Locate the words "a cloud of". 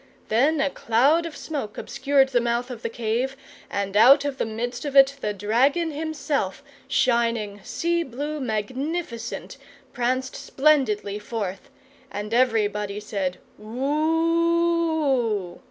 0.59-1.37